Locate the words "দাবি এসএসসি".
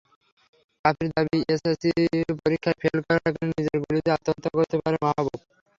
1.15-1.89